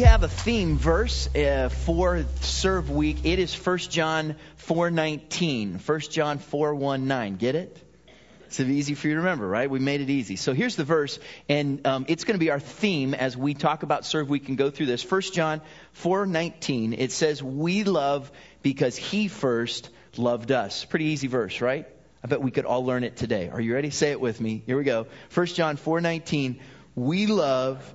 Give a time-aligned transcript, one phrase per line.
[0.00, 3.18] we have a theme verse uh, for Serve Week.
[3.24, 5.78] It is 1 John 4:19.
[5.78, 7.36] 1 John 4:19.
[7.36, 7.76] Get it?
[8.46, 9.68] It's easy for you to remember, right?
[9.68, 10.36] We made it easy.
[10.36, 11.18] So here's the verse,
[11.50, 14.56] and um, it's going to be our theme as we talk about Serve Week and
[14.56, 15.04] go through this.
[15.04, 15.60] 1 John
[16.02, 16.94] 4:19.
[16.96, 21.86] It says, "We love because He first loved us." Pretty easy verse, right?
[22.24, 23.50] I bet we could all learn it today.
[23.50, 23.90] Are you ready?
[23.90, 24.62] Say it with me.
[24.64, 25.08] Here we go.
[25.34, 26.58] 1 John 4:19.
[26.94, 27.94] We love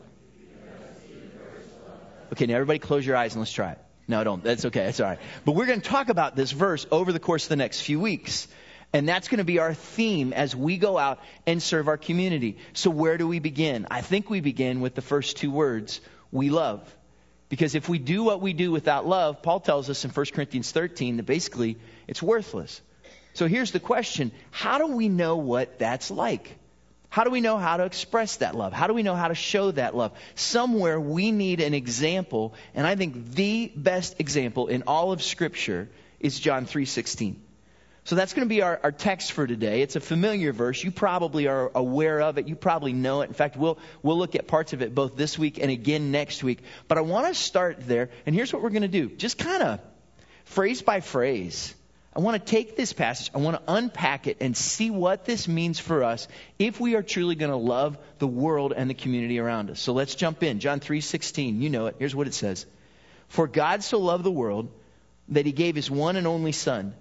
[2.33, 3.79] Okay, now everybody close your eyes and let's try it.
[4.07, 4.43] No, don't.
[4.43, 4.85] That's okay.
[4.85, 5.19] That's all right.
[5.45, 7.99] But we're going to talk about this verse over the course of the next few
[7.99, 8.47] weeks.
[8.93, 12.57] And that's going to be our theme as we go out and serve our community.
[12.73, 13.87] So where do we begin?
[13.89, 16.01] I think we begin with the first two words,
[16.31, 16.95] we love.
[17.49, 20.71] Because if we do what we do without love, Paul tells us in 1 Corinthians
[20.71, 22.81] 13 that basically it's worthless.
[23.33, 24.31] So here's the question.
[24.51, 26.57] How do we know what that's like?
[27.15, 28.73] How do we know how to express that love?
[28.73, 30.11] How do we know how to show that love?
[30.35, 35.87] Somewhere we need an example, and I think the best example in all of Scripture
[36.19, 37.37] is John 3:16.
[38.03, 39.81] So that's going to be our, our text for today.
[39.81, 40.83] It's a familiar verse.
[40.83, 42.49] You probably are aware of it.
[42.49, 43.29] You probably know it.
[43.29, 46.43] In fact, we'll, we'll look at parts of it both this week and again next
[46.43, 46.63] week.
[46.89, 49.07] But I want to start there, and here's what we're going to do.
[49.07, 49.79] Just kind of
[50.43, 51.73] phrase by phrase
[52.15, 55.49] I want to take this passage, I want to unpack it and see what this
[55.49, 59.37] means for us if we are truly going to love the world and the community
[59.39, 59.81] around us.
[59.81, 60.59] So let's jump in.
[60.59, 61.97] John 3:16, you know it.
[61.99, 62.65] Here's what it says.
[63.27, 64.71] For God so loved the world
[65.29, 66.93] that he gave his one and only son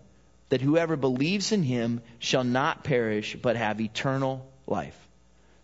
[0.49, 4.99] that whoever believes in him shall not perish but have eternal life.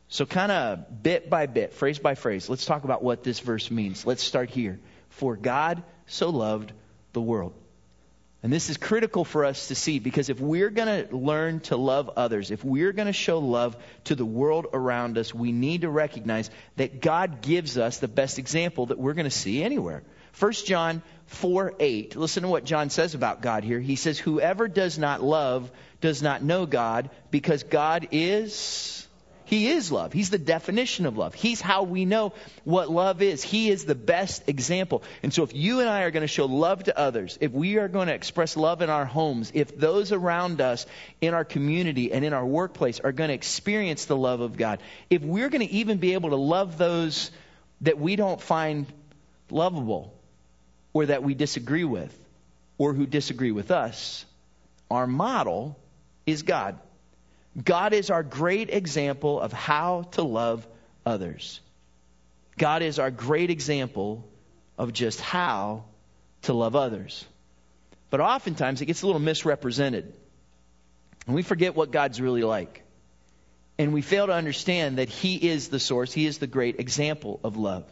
[0.08, 3.70] So kind of bit by bit, phrase by phrase, let's talk about what this verse
[3.70, 4.06] means.
[4.06, 4.78] Let's start here.
[5.08, 6.72] For God so loved
[7.12, 7.52] the world.
[8.42, 11.76] And this is critical for us to see because if we're going to learn to
[11.76, 15.82] love others, if we're going to show love to the world around us, we need
[15.82, 20.02] to recognize that God gives us the best example that we're going to see anywhere.
[20.38, 22.16] 1 John 4 8.
[22.16, 23.78] Listen to what John says about God here.
[23.78, 25.70] He says, Whoever does not love
[26.00, 29.06] does not know God because God is
[29.50, 30.12] he is love.
[30.12, 31.34] He's the definition of love.
[31.34, 33.42] He's how we know what love is.
[33.42, 35.02] He is the best example.
[35.24, 37.78] And so if you and I are going to show love to others, if we
[37.78, 40.86] are going to express love in our homes, if those around us
[41.20, 44.78] in our community and in our workplace are going to experience the love of God,
[45.10, 47.32] if we're going to even be able to love those
[47.80, 48.86] that we don't find
[49.50, 50.14] lovable
[50.92, 52.16] or that we disagree with
[52.78, 54.24] or who disagree with us,
[54.92, 55.76] our model
[56.24, 56.78] is God.
[57.62, 60.66] God is our great example of how to love
[61.04, 61.60] others.
[62.56, 64.28] God is our great example
[64.78, 65.84] of just how
[66.42, 67.24] to love others.
[68.10, 70.12] But oftentimes it gets a little misrepresented.
[71.26, 72.82] And we forget what God's really like.
[73.78, 77.40] And we fail to understand that He is the source, He is the great example
[77.42, 77.90] of love.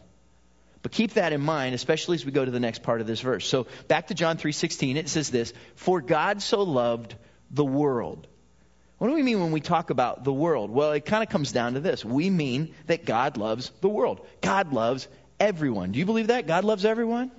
[0.81, 3.19] But keep that in mind, especially as we go to the next part of this
[3.19, 3.45] verse.
[3.45, 7.15] So back to John 3:16, it says this, "For God so loved
[7.51, 8.27] the world."
[8.99, 10.69] What do we mean when we talk about the world?
[10.69, 12.03] Well, it kind of comes down to this.
[12.03, 14.27] We mean that God loves the world.
[14.41, 15.07] God loves
[15.39, 15.93] everyone.
[15.93, 16.47] Do you believe that?
[16.47, 17.31] God loves everyone?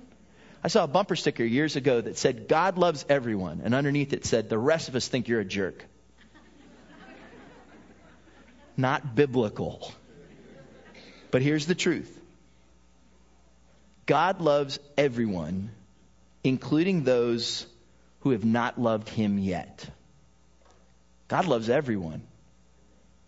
[0.63, 3.61] I saw a bumper sticker years ago that said, God loves everyone.
[3.63, 5.85] And underneath it said, the rest of us think you're a jerk.
[8.77, 9.91] Not biblical.
[11.29, 12.19] But here's the truth
[14.07, 15.69] God loves everyone,
[16.43, 17.67] including those
[18.21, 19.87] who have not loved him yet.
[21.31, 22.21] God loves everyone.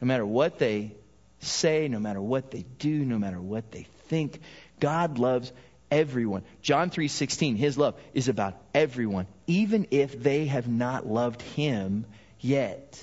[0.02, 0.92] No matter what they
[1.40, 4.42] say, no matter what they do, no matter what they think,
[4.82, 5.54] God loves
[5.90, 6.44] everyone.
[6.62, 12.06] John 3:16, his love is about everyone, even if they have not loved him
[12.42, 13.02] yet.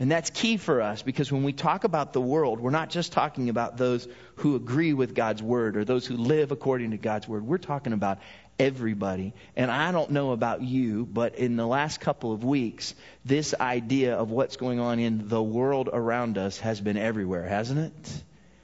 [0.00, 3.12] And that's key for us because when we talk about the world, we're not just
[3.12, 7.28] talking about those who agree with God's word or those who live according to God's
[7.28, 7.46] word.
[7.46, 8.18] We're talking about
[8.58, 9.34] everybody.
[9.56, 12.94] And I don't know about you, but in the last couple of weeks,
[13.24, 17.80] this idea of what's going on in the world around us has been everywhere, hasn't
[17.80, 18.22] it?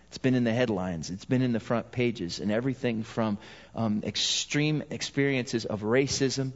[0.08, 1.10] It's been in the headlines.
[1.10, 3.38] It's been in the front pages, and everything from
[3.74, 6.52] um, extreme experiences of racism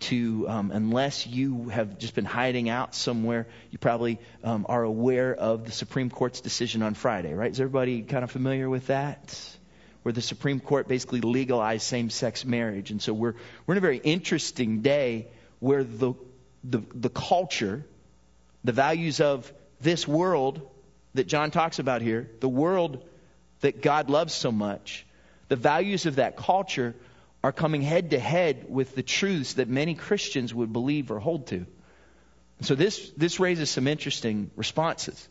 [0.00, 5.34] to, um, unless you have just been hiding out somewhere, you probably um, are aware
[5.34, 7.50] of the Supreme Court's decision on Friday, right?
[7.50, 9.38] Is everybody kind of familiar with that?
[10.04, 12.90] Where the Supreme Court basically legalized same sex marriage.
[12.90, 13.34] And so we're,
[13.66, 15.28] we're in a very interesting day
[15.60, 16.12] where the,
[16.62, 17.86] the, the culture,
[18.64, 20.60] the values of this world
[21.14, 23.02] that John talks about here, the world
[23.60, 25.06] that God loves so much,
[25.48, 26.94] the values of that culture
[27.42, 31.46] are coming head to head with the truths that many Christians would believe or hold
[31.46, 31.64] to.
[32.60, 35.28] So this, this raises some interesting responses.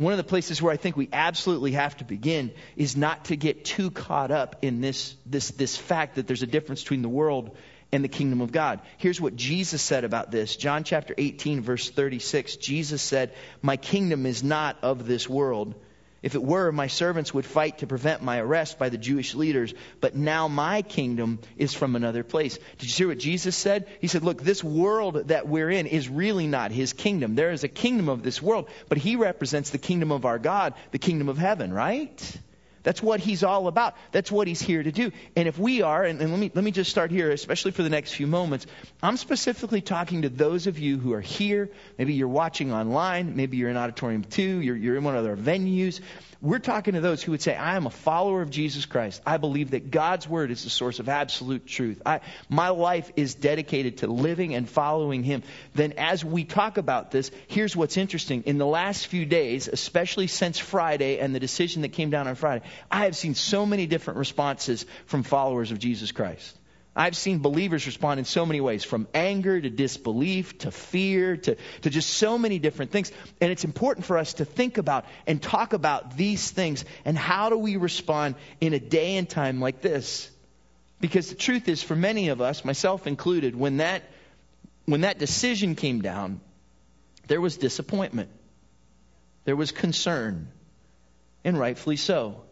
[0.00, 3.36] One of the places where I think we absolutely have to begin is not to
[3.36, 7.08] get too caught up in this, this, this fact that there's a difference between the
[7.10, 7.54] world
[7.92, 8.80] and the kingdom of God.
[8.96, 10.56] Here's what Jesus said about this.
[10.56, 12.56] John chapter 18 verse 36.
[12.56, 15.74] Jesus said, "My kingdom is not of this world."
[16.22, 19.72] If it were, my servants would fight to prevent my arrest by the Jewish leaders,
[20.00, 22.58] but now my kingdom is from another place.
[22.78, 23.86] Did you hear what Jesus said?
[24.00, 27.36] He said, Look, this world that we're in is really not his kingdom.
[27.36, 30.74] There is a kingdom of this world, but he represents the kingdom of our God,
[30.90, 32.38] the kingdom of heaven, right?
[32.82, 33.94] That's what he's all about.
[34.12, 35.12] That's what he's here to do.
[35.36, 37.82] And if we are, and, and, let me let me just start here, especially for
[37.82, 38.66] the next few moments.
[39.02, 41.70] I'm specifically talking to those of you who are here.
[41.98, 43.36] Maybe you're watching online.
[43.36, 44.60] Maybe you're in auditorium two.
[44.60, 46.00] You're, you're in one of our venues.
[46.42, 49.20] We're talking to those who would say, I am a follower of Jesus Christ.
[49.26, 52.00] I believe that God's word is the source of absolute truth.
[52.06, 55.42] I, my life is dedicated to living and following Him.
[55.74, 58.44] Then, as we talk about this, here's what's interesting.
[58.46, 62.36] In the last few days, especially since Friday and the decision that came down on
[62.36, 66.56] Friday, I have seen so many different responses from followers of Jesus Christ.
[66.94, 71.56] I've seen believers respond in so many ways, from anger to disbelief to fear to,
[71.82, 73.12] to just so many different things.
[73.40, 77.48] And it's important for us to think about and talk about these things and how
[77.48, 80.28] do we respond in a day and time like this.
[81.00, 84.02] Because the truth is, for many of us, myself included, when that,
[84.84, 86.40] when that decision came down,
[87.28, 88.30] there was disappointment.
[89.44, 90.48] There was concern.
[91.44, 92.42] And rightfully so.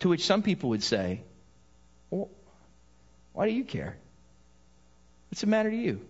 [0.00, 1.22] To which some people would say,
[2.10, 2.30] well,
[3.32, 3.96] why do you care?
[5.30, 6.00] What's the matter to you?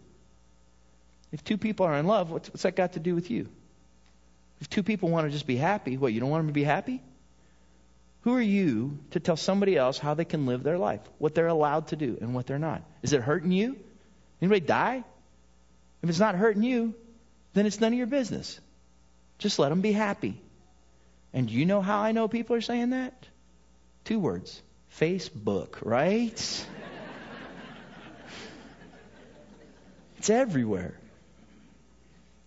[1.32, 3.49] If two people are in love, what's, what's that got to do with you?
[4.61, 6.64] If two people want to just be happy, what, you don't want them to be
[6.64, 7.02] happy?
[8.23, 11.46] Who are you to tell somebody else how they can live their life, what they're
[11.46, 12.82] allowed to do and what they're not?
[13.02, 13.76] Is it hurting you?
[14.41, 15.05] Anybody die?
[16.02, 16.94] If it's not hurting you,
[17.55, 18.61] then it's none of your business.
[19.38, 20.41] Just let them be happy.
[21.32, 23.14] And do you know how I know people are saying that?
[24.08, 24.62] Two words
[24.99, 26.66] Facebook, right?
[30.16, 30.94] It's everywhere.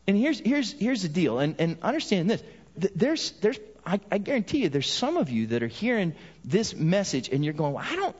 [0.07, 2.43] And here's, here's, here's the deal, and, and understand this.
[2.75, 7.29] There's, there's, I, I guarantee you, there's some of you that are hearing this message
[7.29, 8.15] and you're going, well, I don't,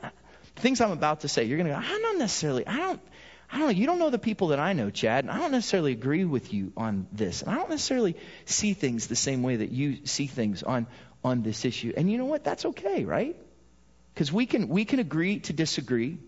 [0.54, 3.00] things I'm about to say, you're going to go, I don't necessarily, I don't,
[3.50, 5.50] I don't know, you don't know the people that I know, Chad, and I don't
[5.50, 7.42] necessarily agree with you on this.
[7.42, 10.86] And I don't necessarily see things the same way that you see things on,
[11.24, 11.92] on this issue.
[11.96, 12.44] And you know what?
[12.44, 13.36] That's okay, right?
[14.14, 16.18] Because we can, we can agree to disagree.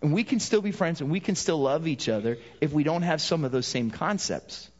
[0.00, 2.84] And we can still be friends and we can still love each other if we
[2.84, 4.70] don't have some of those same concepts.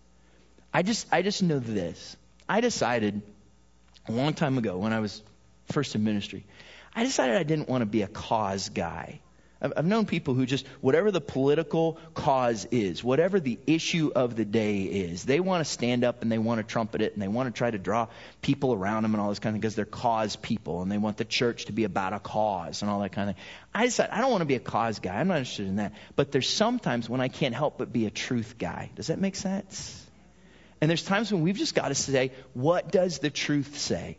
[0.73, 2.17] I just, I just know this.
[2.49, 3.23] I decided
[4.07, 5.23] a long time ago when I was
[5.73, 6.47] first in ministry,
[6.95, 9.21] I decided I didn't want to be a cause guy.
[9.61, 14.45] I've known people who just, whatever the political cause is, whatever the issue of the
[14.45, 17.27] day is, they want to stand up and they want to trumpet it and they
[17.27, 18.07] want to try to draw
[18.41, 20.97] people around them and all this kind of thing because they're cause people and they
[20.99, 23.45] want the church to be about a cause and all that kind of thing.
[23.75, 25.17] I decided I don't want to be a cause guy.
[25.17, 25.93] I'm not interested in that.
[26.15, 28.91] But there's sometimes when I can't help but be a truth guy.
[28.95, 30.07] Does that make sense?
[30.81, 34.19] And there's times when we've just got to say, what does the truth say?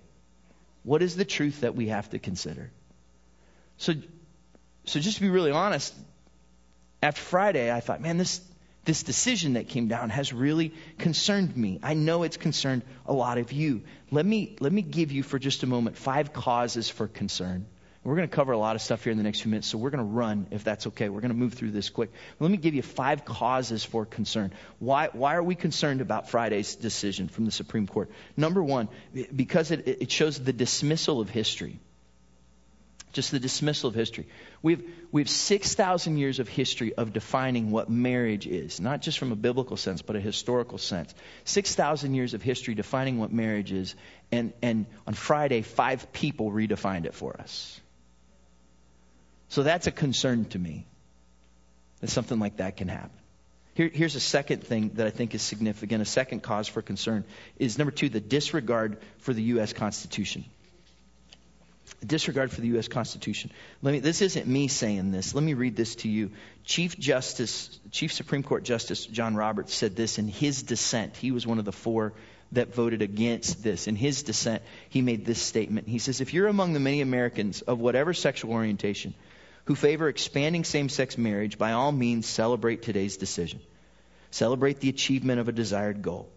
[0.84, 2.72] What is the truth that we have to consider?
[3.78, 3.94] So
[4.86, 5.94] so just to be really honest,
[7.02, 8.42] after Friday, I thought, man, this
[8.86, 11.80] this decision that came down has really concerned me.
[11.84, 13.84] I know it's concerned a lot of you.
[14.10, 17.68] Let me let me give you for just a moment five causes for concern.
[18.04, 19.78] We're going to cover a lot of stuff here in the next few minutes, so
[19.78, 21.10] we're going to run if that's okay.
[21.10, 22.12] We're going to move through this quick.
[22.40, 24.54] Let me give you five causes for concern.
[24.80, 28.10] Why, why are we concerned about Friday's decision from the Supreme Court?
[28.38, 28.88] Number one,
[29.36, 31.80] because it, it shows the dismissal of history.
[33.12, 34.28] Just the dismissal of history.
[34.62, 39.18] We have, we have 6,000 years of history of defining what marriage is, not just
[39.18, 41.14] from a biblical sense, but a historical sense.
[41.46, 43.96] 6,000 years of history defining what marriage is,
[44.32, 47.82] and, and on Friday, five people redefined it for us.
[49.50, 50.86] So that's a concern to me
[52.02, 53.10] that something like that can happen.
[53.74, 56.02] Here, here's a second thing that I think is significant.
[56.02, 57.24] A second cause for concern
[57.58, 59.74] is number two, the disregard for the U.S.
[59.74, 60.46] Constitution
[62.06, 62.88] disregard for the U.S.
[62.88, 63.52] Constitution.
[63.82, 65.34] Let me, this isn't me saying this.
[65.36, 66.32] Let me read this to you.
[66.64, 71.16] Chief Justice, Chief Supreme Court Justice John Roberts said this in his dissent.
[71.16, 72.14] He was one of the four
[72.52, 73.88] that voted against this.
[73.88, 75.88] In his dissent, he made this statement.
[75.88, 79.14] He says, If you're among the many Americans of whatever sexual orientation
[79.66, 83.60] who favor expanding same sex marriage, by all means celebrate today's decision.
[84.32, 86.30] Celebrate the achievement of a desired goal.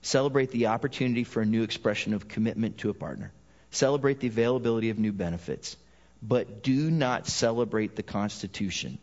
[0.00, 3.32] Celebrate the opportunity for a new expression of commitment to a partner.
[3.70, 5.76] Celebrate the availability of new benefits.
[6.22, 8.98] But do not celebrate the Constitution.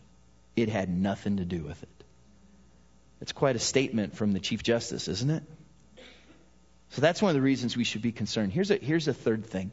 [0.55, 1.89] It had nothing to do with it.
[3.21, 5.43] It's quite a statement from the Chief Justice, isn't it?
[6.89, 8.51] So that's one of the reasons we should be concerned.
[8.51, 9.71] Here's a, here's a third thing.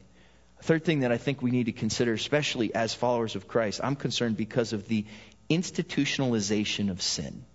[0.59, 3.81] A third thing that I think we need to consider, especially as followers of Christ.
[3.83, 5.05] I'm concerned because of the
[5.49, 7.45] institutionalization of sin.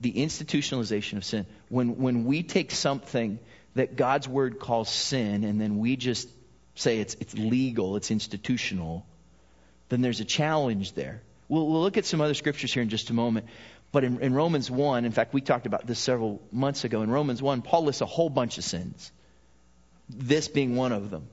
[0.00, 1.46] The institutionalization of sin.
[1.68, 3.38] When, when we take something
[3.74, 6.28] that God's word calls sin and then we just
[6.74, 9.06] say it's, it's legal, it's institutional,
[9.88, 11.22] then there's a challenge there.
[11.48, 13.46] We'll, we'll look at some other scriptures here in just a moment.
[13.92, 17.02] But in, in Romans 1, in fact, we talked about this several months ago.
[17.02, 19.10] In Romans 1, Paul lists a whole bunch of sins,
[20.08, 21.28] this being one of them.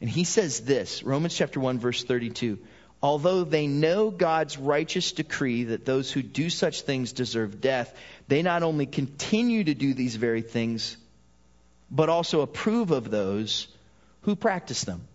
[0.00, 2.58] And he says this Romans chapter 1, verse 32
[3.02, 7.92] Although they know God's righteous decree that those who do such things deserve death,
[8.28, 10.96] they not only continue to do these very things,
[11.92, 13.68] but also approve of those
[14.22, 15.06] who practice them.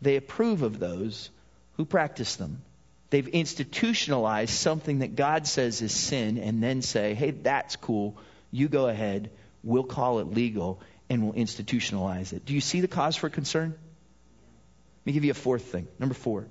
[0.00, 1.28] They approve of those
[1.76, 2.62] who practice them.
[3.10, 8.16] They've institutionalized something that God says is sin and then say, hey, that's cool.
[8.50, 9.30] You go ahead.
[9.62, 12.46] We'll call it legal and we'll institutionalize it.
[12.46, 13.70] Do you see the cause for concern?
[13.70, 15.86] Let me give you a fourth thing.
[15.98, 16.48] Number four.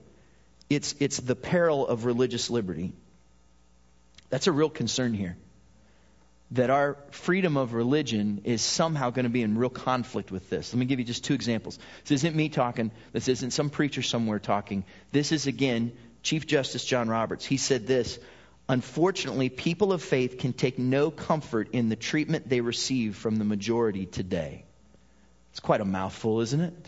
[0.70, 2.94] It's, it's the peril of religious liberty.
[4.30, 5.38] That's a real concern here
[6.54, 10.74] that our freedom of religion is somehow going to be in real conflict with this.
[10.74, 11.80] Let me give you just two examples.
[12.06, 12.92] This isn't me talking.
[13.12, 14.86] This isn't some preacher somewhere talking.
[15.12, 17.44] This is, again, Chief Justice John Roberts.
[17.44, 18.20] He said this
[18.70, 23.44] Unfortunately, people of faith can take no comfort in the treatment they receive from the
[23.44, 24.64] majority today.
[25.52, 26.88] It's quite a mouthful, isn't it?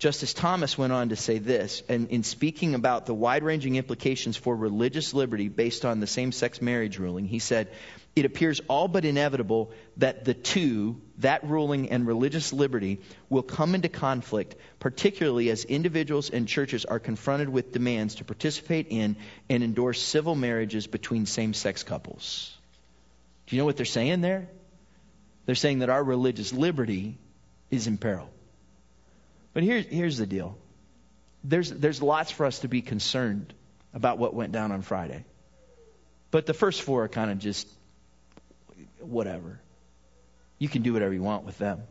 [0.00, 4.34] Justice Thomas went on to say this, and in speaking about the wide ranging implications
[4.34, 7.68] for religious liberty based on the same sex marriage ruling, he said,
[8.16, 13.74] It appears all but inevitable that the two, that ruling and religious liberty, will come
[13.74, 19.16] into conflict, particularly as individuals and churches are confronted with demands to participate in
[19.50, 22.56] and endorse civil marriages between same sex couples.
[23.48, 24.48] Do you know what they're saying there?
[25.44, 27.18] They're saying that our religious liberty
[27.70, 28.30] is in peril.
[29.52, 30.56] But here's, here's the deal
[31.42, 33.52] there's, there's lots for us to be concerned
[33.94, 35.24] about what went down on Friday.
[36.30, 37.68] But the first four are kind of just
[39.00, 39.60] whatever.
[40.58, 41.82] You can do whatever you want with them.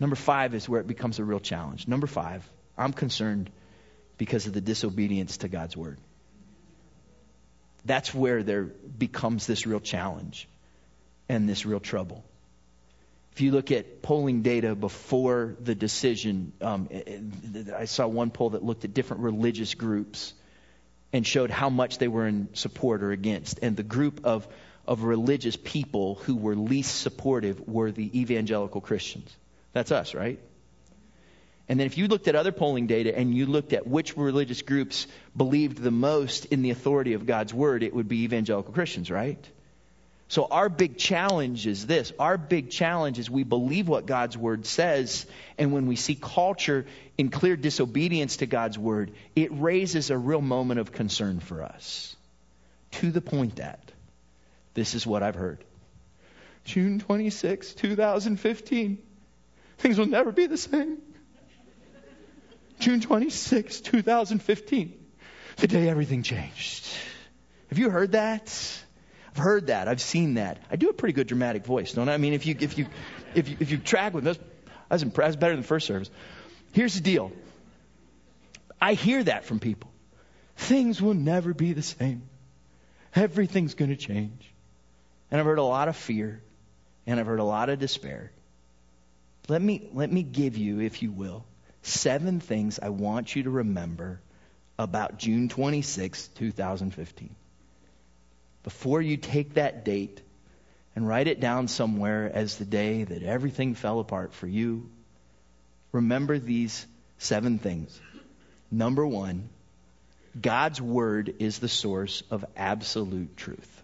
[0.00, 1.86] Number five is where it becomes a real challenge.
[1.86, 3.50] Number five, I'm concerned
[4.16, 5.98] because of the disobedience to God's word.
[7.84, 10.48] That's where there becomes this real challenge
[11.28, 12.24] and this real trouble.
[13.32, 16.88] If you look at polling data before the decision, um,
[17.76, 20.34] I saw one poll that looked at different religious groups
[21.12, 23.60] and showed how much they were in support or against.
[23.62, 24.46] And the group of,
[24.86, 29.34] of religious people who were least supportive were the evangelical Christians.
[29.72, 30.40] That's us, right?
[31.68, 34.62] And then if you looked at other polling data and you looked at which religious
[34.62, 35.06] groups
[35.36, 39.38] believed the most in the authority of God's word, it would be evangelical Christians, right?
[40.30, 42.12] So our big challenge is this.
[42.16, 45.26] Our big challenge is we believe what God's word says,
[45.58, 46.86] and when we see culture
[47.18, 52.14] in clear disobedience to God's word, it raises a real moment of concern for us.
[52.92, 53.90] To the point that
[54.74, 55.64] this is what I've heard.
[56.64, 58.98] June 26, 2015.
[59.78, 60.98] Things will never be the same.
[62.78, 64.94] June 26, 2015.
[65.56, 66.86] The day everything changed.
[67.70, 68.80] Have you heard that?
[69.30, 69.88] I've heard that.
[69.88, 70.58] I've seen that.
[70.70, 72.14] I do a pretty good dramatic voice, don't I?
[72.14, 72.86] I mean, if you if you
[73.34, 74.34] if you, if you track with me,
[74.90, 75.38] I was impressed.
[75.38, 76.10] Better than the first service.
[76.72, 77.32] Here's the deal.
[78.80, 79.90] I hear that from people.
[80.56, 82.22] Things will never be the same.
[83.14, 84.52] Everything's going to change.
[85.30, 86.42] And I've heard a lot of fear,
[87.06, 88.32] and I've heard a lot of despair.
[89.48, 91.44] Let me let me give you, if you will,
[91.82, 94.20] seven things I want you to remember
[94.78, 97.36] about June 26, 2015
[98.62, 100.20] before you take that date
[100.94, 104.90] and write it down somewhere as the day that everything fell apart for you,
[105.92, 106.86] remember these
[107.18, 107.98] seven things.
[108.70, 109.48] Number one,
[110.40, 113.82] God's Word is the source of absolute truth.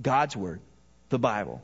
[0.00, 0.60] God's Word,
[1.08, 1.62] the Bible,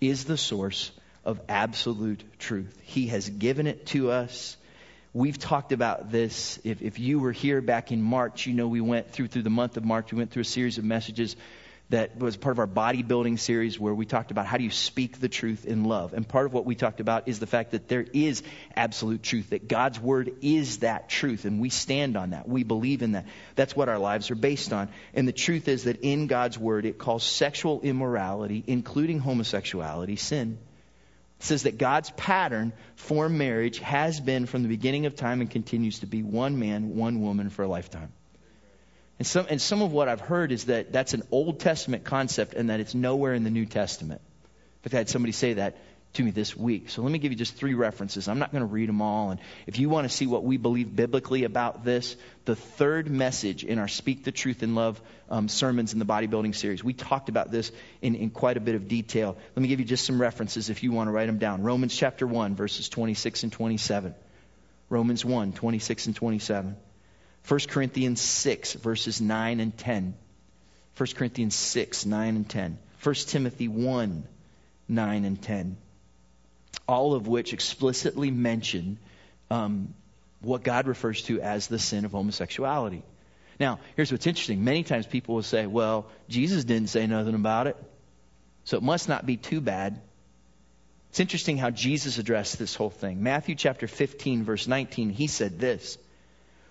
[0.00, 0.92] is the source
[1.24, 2.78] of absolute truth.
[2.82, 4.56] He has given it to us.
[5.12, 6.60] We've talked about this.
[6.62, 9.50] If, if you were here back in March, you know we went through through the
[9.50, 10.12] month of March.
[10.12, 11.34] We went through a series of messages
[11.88, 15.18] that was part of our bodybuilding series where we talked about how do you speak
[15.18, 16.14] the truth in love.
[16.14, 18.44] And part of what we talked about is the fact that there is
[18.76, 22.48] absolute truth, that God's word is that truth, and we stand on that.
[22.48, 23.26] We believe in that.
[23.56, 24.88] That's what our lives are based on.
[25.14, 30.58] And the truth is that in God's word, it calls sexual immorality, including homosexuality, sin.
[31.40, 36.00] Says that God's pattern for marriage has been from the beginning of time and continues
[36.00, 38.12] to be one man, one woman for a lifetime.
[39.18, 42.54] And some, and some of what I've heard is that that's an Old Testament concept
[42.54, 44.20] and that it's nowhere in the New Testament.
[44.22, 45.76] In fact, I had somebody say that
[46.12, 46.90] to me this week.
[46.90, 48.26] So let me give you just three references.
[48.26, 49.30] I'm not going to read them all.
[49.30, 53.62] And if you want to see what we believe biblically about this, the third message
[53.62, 57.28] in our Speak the Truth in Love um, sermons in the bodybuilding series, we talked
[57.28, 57.70] about this
[58.02, 59.36] in, in quite a bit of detail.
[59.54, 61.62] Let me give you just some references if you want to write them down.
[61.62, 64.14] Romans chapter 1, verses 26 and 27.
[64.88, 66.76] Romans 1, 26 and 27.
[67.46, 70.14] 1 Corinthians 6, verses 9 and 10.
[70.96, 72.78] 1 Corinthians 6, 9 and 10.
[73.00, 74.24] 1 Timothy 1,
[74.88, 75.76] 9 and 10
[76.90, 78.98] all of which explicitly mention
[79.50, 79.94] um,
[80.40, 83.04] what God refers to as the sin of homosexuality.
[83.60, 84.64] Now, here's what's interesting.
[84.64, 87.76] Many times people will say, well, Jesus didn't say nothing about it,
[88.64, 90.00] so it must not be too bad.
[91.10, 93.22] It's interesting how Jesus addressed this whole thing.
[93.22, 95.96] Matthew chapter 15, verse 19, he said this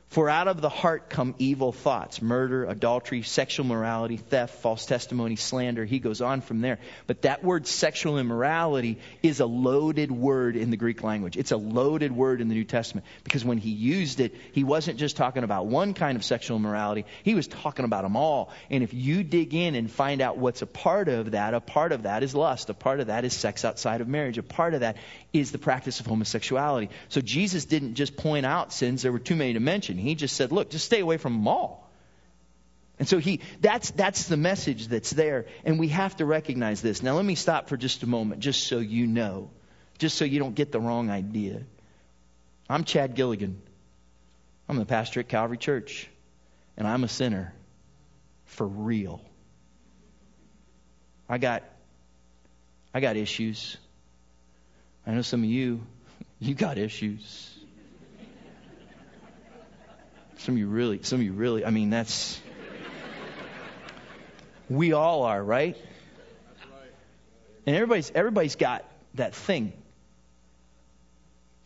[0.09, 5.35] for out of the heart come evil thoughts murder, adultery, sexual morality, theft, false testimony,
[5.35, 5.85] slander.
[5.85, 6.79] He goes on from there.
[7.05, 11.37] But that word sexual immorality is a loaded word in the Greek language.
[11.37, 14.97] It's a loaded word in the New Testament because when he used it, he wasn't
[14.97, 18.51] just talking about one kind of sexual immorality, he was talking about them all.
[18.71, 21.91] And if you dig in and find out what's a part of that, a part
[21.91, 24.73] of that is lust, a part of that is sex outside of marriage, a part
[24.73, 24.97] of that
[25.31, 26.89] is the practice of homosexuality.
[27.09, 29.97] So Jesus didn't just point out sins, there were too many to mention.
[29.97, 31.89] He just said, look, just stay away from them all.
[32.97, 35.45] And so he, that's, that's the message that's there.
[35.63, 37.01] And we have to recognize this.
[37.01, 39.49] Now let me stop for just a moment, just so you know,
[39.97, 41.61] just so you don't get the wrong idea.
[42.69, 43.61] I'm Chad Gilligan.
[44.67, 46.09] I'm the pastor at Calvary Church.
[46.77, 47.53] And I'm a sinner.
[48.45, 49.21] For real.
[51.29, 51.63] I got,
[52.93, 53.77] I got issues.
[55.05, 55.81] I know some of you,
[56.39, 57.45] you got issues.
[60.37, 62.39] Some of you really, some of you really, I mean, that's.
[64.69, 65.75] We all are, right?
[67.65, 69.73] And everybody's, everybody's got that thing.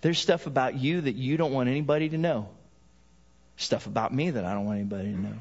[0.01, 2.49] There's stuff about you that you don't want anybody to know.
[3.57, 5.36] Stuff about me that I don't want anybody to know.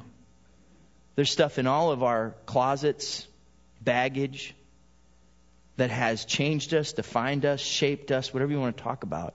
[1.15, 3.27] There's stuff in all of our closets,
[3.81, 4.55] baggage,
[5.77, 9.33] that has changed us, defined us, shaped us, whatever you want to talk about.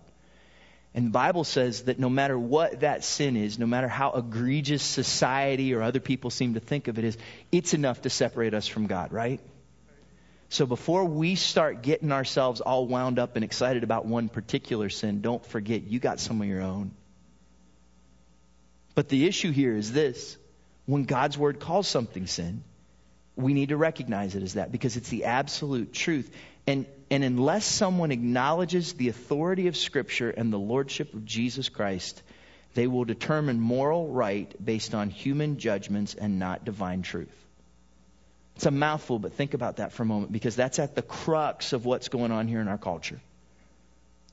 [0.94, 4.82] And the Bible says that no matter what that sin is, no matter how egregious
[4.82, 7.18] society or other people seem to think of it is,
[7.52, 9.40] it's enough to separate us from God, right?
[10.48, 15.20] So before we start getting ourselves all wound up and excited about one particular sin,
[15.20, 16.92] don't forget you got some of your own.
[18.94, 20.36] But the issue here is this
[20.86, 22.64] when God's word calls something sin,
[23.38, 26.30] we need to recognize it as that because it's the absolute truth.
[26.66, 32.20] And, and unless someone acknowledges the authority of Scripture and the lordship of Jesus Christ,
[32.74, 37.32] they will determine moral right based on human judgments and not divine truth.
[38.56, 41.72] It's a mouthful, but think about that for a moment because that's at the crux
[41.72, 43.20] of what's going on here in our culture.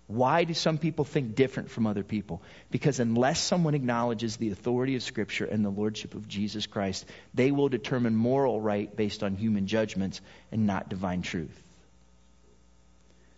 [0.08, 2.44] Why do some people think different from other people?
[2.70, 7.52] Because unless someone acknowledges the authority of Scripture and the Lordship of Jesus Christ, they
[7.52, 11.60] will determine moral right based on human judgments and not divine truth.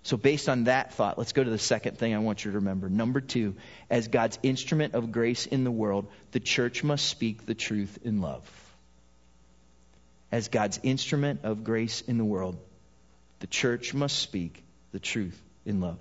[0.03, 2.59] So, based on that thought, let's go to the second thing I want you to
[2.59, 2.89] remember.
[2.89, 3.55] Number two,
[3.89, 8.21] as God's instrument of grace in the world, the church must speak the truth in
[8.21, 8.49] love.
[10.31, 12.57] As God's instrument of grace in the world,
[13.39, 15.99] the church must speak the truth in love.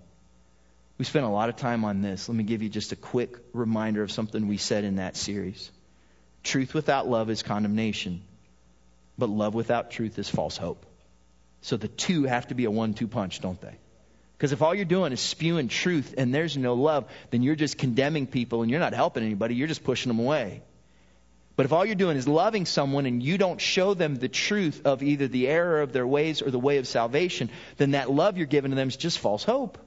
[0.99, 2.29] We spent a lot of time on this.
[2.29, 5.71] Let me give you just a quick reminder of something we said in that series.
[6.43, 8.23] Truth without love is condemnation,
[9.19, 10.87] but love without truth is false hope.
[11.61, 13.77] So the two have to be a one two punch, don't they?
[14.39, 17.79] Because if all you're doing is spewing truth and there's no love, then you're just
[17.79, 19.55] condemning people and you're not helping anybody.
[19.55, 20.63] You're just pushing them away.
[21.57, 24.83] But if all you're doing is loving someone and you don't show them the truth
[24.85, 28.37] of either the error of their ways or the way of salvation, then that love
[28.37, 29.79] you're giving to them is just false hope.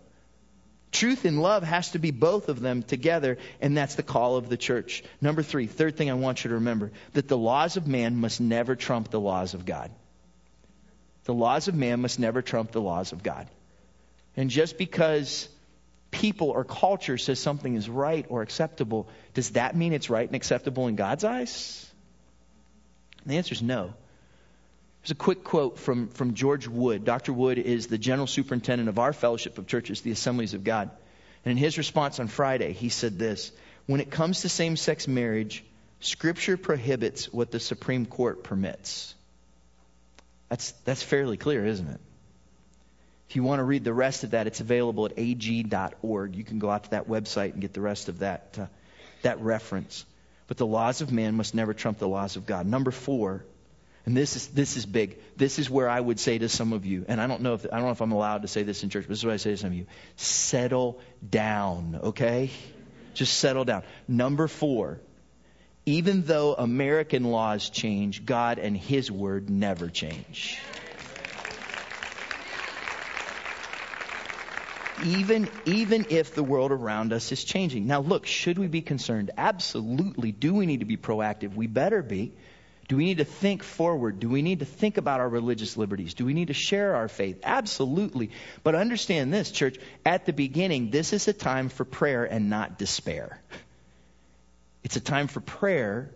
[0.92, 4.50] Truth and love has to be both of them together, and that's the call of
[4.50, 5.04] the church.
[5.22, 8.42] Number three, third thing I want you to remember that the laws of man must
[8.42, 9.92] never trump the laws of God.
[11.26, 13.48] The laws of man must never trump the laws of God.
[14.36, 15.48] And just because
[16.10, 20.36] people or culture says something is right or acceptable, does that mean it's right and
[20.36, 21.88] acceptable in God's eyes?
[23.24, 23.94] And the answer is no.
[25.10, 27.04] There's a quick quote from, from George Wood.
[27.04, 27.34] Dr.
[27.34, 30.92] Wood is the general superintendent of our fellowship of churches, the Assemblies of God.
[31.44, 33.52] And in his response on Friday, he said this
[33.88, 35.66] When it comes to same sex marriage,
[36.00, 39.16] Scripture prohibits what the Supreme Court permits.
[40.48, 42.02] That's, that's fairly clear, isn't it?
[43.30, 46.36] If you want to read the rest of that, it's available at ag.org.
[46.36, 48.68] You can go out to that website and get the rest of that, uh,
[49.24, 50.06] that reference.
[50.46, 52.68] but the laws of man must never trump the laws of God.
[52.68, 53.44] Number four,
[54.06, 55.20] and this is this is big.
[55.38, 57.66] This is where I would say to some of you, and I don't know if
[57.66, 59.34] I don't know if I'm allowed to say this in church, but this is what
[59.34, 59.86] I say to some of you:
[60.16, 62.52] settle down, okay?
[63.14, 63.84] Just settle down.
[64.08, 65.00] Number four,
[65.86, 70.60] even though American laws change, God and His word never change.
[75.06, 77.88] even even if the world around us is changing.
[77.88, 79.32] Now look, should we be concerned?
[79.38, 80.32] Absolutely.
[80.32, 81.56] Do we need to be proactive?
[81.56, 82.34] We better be.
[82.90, 84.20] Do we need to think forward?
[84.20, 86.16] Do we need to think about our religious liberties?
[86.16, 87.40] Do we need to share our faith?
[87.44, 88.32] Absolutely.
[88.64, 92.80] But understand this, church, at the beginning, this is a time for prayer and not
[92.80, 93.40] despair.
[94.84, 96.10] It's a time for prayer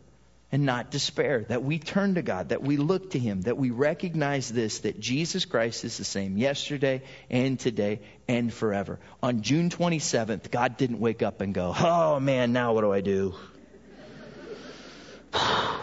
[0.52, 3.70] and not despair, that we turn to God, that we look to Him, that we
[3.70, 9.00] recognize this, that Jesus Christ is the same yesterday and today and forever.
[9.22, 13.02] On June 27th, God didn't wake up and go, oh man, now what do I
[13.02, 13.36] do?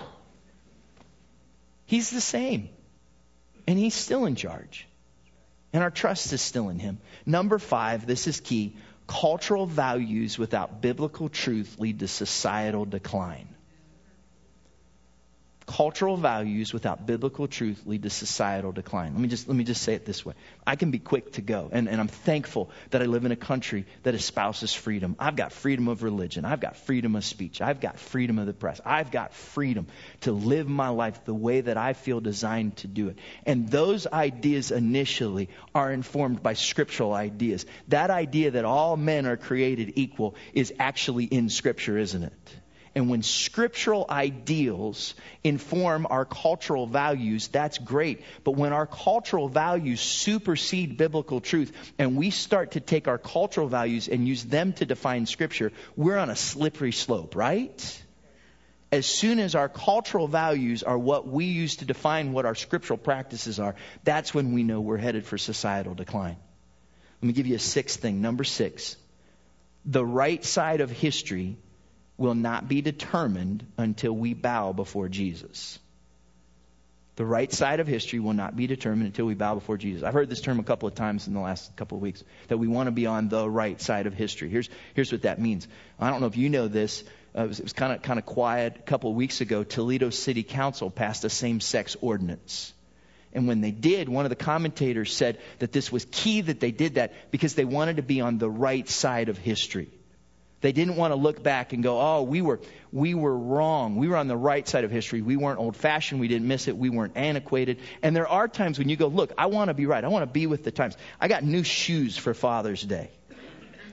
[1.91, 2.69] He's the same.
[3.67, 4.87] And He's still in charge.
[5.73, 6.99] And our trust is still in Him.
[7.27, 8.77] Number five, this is key.
[9.09, 13.49] Cultural values without biblical truth lead to societal decline
[15.71, 19.13] cultural values without biblical truth lead to societal decline.
[19.13, 20.35] Let me just, let me just say it this way.
[20.67, 23.37] I can be quick to go, and, and I'm thankful that I live in a
[23.37, 25.15] country that espouses freedom.
[25.21, 26.45] I've got freedom of religion.
[26.45, 27.61] I've got freedom of speech.
[27.61, 28.81] I've got freedom of the press.
[28.85, 29.87] I've got freedom
[30.23, 33.19] to live my life the way that I feel designed to do it.
[33.47, 37.65] And those ideas initially are informed by scriptural ideas.
[37.89, 42.60] That idea that all men are created equal is actually in Scripture, isn't it?
[42.95, 48.23] And when scriptural ideals inform our cultural values, that's great.
[48.43, 53.69] But when our cultural values supersede biblical truth and we start to take our cultural
[53.69, 58.03] values and use them to define scripture, we're on a slippery slope, right?
[58.91, 62.99] As soon as our cultural values are what we use to define what our scriptural
[62.99, 66.37] practices are, that's when we know we're headed for societal decline.
[67.23, 68.21] Let me give you a sixth thing.
[68.21, 68.97] Number six.
[69.85, 71.57] The right side of history
[72.21, 75.79] will not be determined until we bow before Jesus.
[77.17, 80.03] The right side of history will not be determined until we bow before Jesus.
[80.03, 82.59] I've heard this term a couple of times in the last couple of weeks that
[82.59, 84.51] we want to be on the right side of history.
[84.51, 85.67] Here's, here's what that means.
[85.99, 87.05] I don't know if you know this.
[87.35, 89.65] Uh, it was, was kind of kind of quiet a couple of weeks ago.
[89.65, 92.75] Toledo City Council passed a same-sex ordinance.
[93.33, 96.71] And when they did, one of the commentators said that this was key that they
[96.71, 99.89] did that because they wanted to be on the right side of history.
[100.61, 102.61] They didn't want to look back and go, oh, we were,
[102.93, 103.97] we were wrong.
[103.97, 105.23] We were on the right side of history.
[105.23, 106.21] We weren't old fashioned.
[106.21, 106.77] We didn't miss it.
[106.77, 107.79] We weren't antiquated.
[108.03, 110.05] And there are times when you go, look, I want to be right.
[110.05, 110.99] I want to be with the times.
[111.19, 113.11] I got new shoes for Father's Day.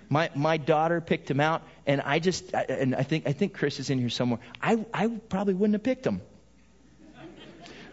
[0.09, 3.79] My, my daughter picked them out, and I just, and I think, I think Chris
[3.79, 4.39] is in here somewhere.
[4.61, 6.21] I, I probably wouldn't have picked them.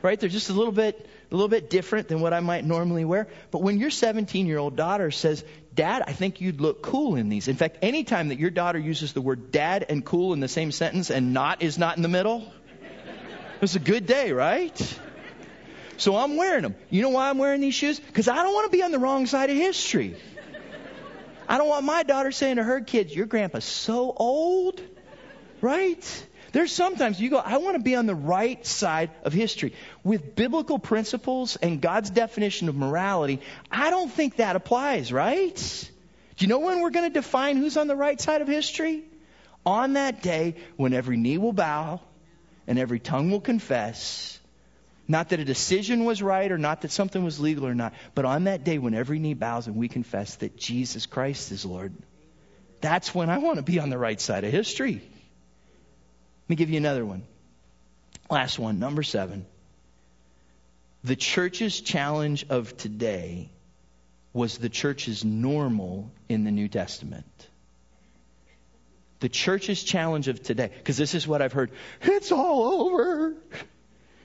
[0.01, 0.21] Right?
[0.21, 3.27] They're just a little bit, a little bit different than what I might normally wear.
[3.51, 7.29] But when your 17 year old daughter says, Dad, I think you'd look cool in
[7.29, 7.49] these.
[7.49, 10.71] In fact, anytime that your daughter uses the word dad and cool in the same
[10.71, 12.53] sentence and not is not in the middle,
[13.61, 14.99] it's a good day, right?
[15.97, 16.75] So I'm wearing them.
[16.91, 17.99] You know why I'm wearing these shoes?
[17.99, 20.17] Because I don't want to be on the wrong side of history.
[21.49, 24.81] I don't want my daughter saying to her kids, Your grandpa's so old,
[25.61, 26.27] right?
[26.55, 29.75] There's sometimes you go, I want to be on the right side of history.
[30.05, 33.41] With biblical principles and God's definition of morality,
[33.73, 35.57] I don't think that applies, right?
[36.37, 39.03] Do you know when we're going to define who's on the right side of history?
[39.67, 42.01] On that day when every knee will bow
[42.69, 44.39] and every tongue will confess.
[45.09, 48.27] Not that a decision was right or not that something was legal or not, but
[48.27, 51.93] on that day when every knee bows and we confess that Jesus Christ is Lord.
[52.81, 55.03] That's when I want to be on the right side of history.
[56.45, 57.25] Let me give you another one.
[58.31, 59.47] Last one, number seven.
[61.03, 63.51] The church's challenge of today
[64.33, 67.27] was the church's normal in the New Testament.
[69.21, 71.71] The church's challenge of today, because this is what I've heard
[72.03, 73.35] it's all over.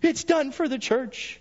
[0.02, 1.40] It's done for the church.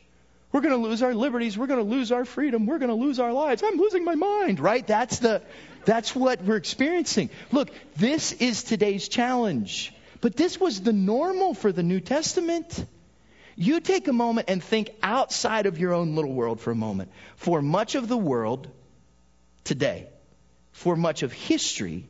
[0.52, 1.58] We're going to lose our liberties.
[1.58, 2.66] We're going to lose our freedom.
[2.66, 3.62] We're going to lose our lives.
[3.64, 4.86] I'm losing my mind, right?
[4.86, 5.42] That's the,
[5.84, 7.30] that's what we're experiencing.
[7.52, 9.92] Look, this is today's challenge.
[10.20, 12.84] But this was the normal for the New Testament.
[13.56, 17.10] You take a moment and think outside of your own little world for a moment.
[17.36, 18.68] For much of the world
[19.64, 20.08] today,
[20.72, 22.06] for much of history,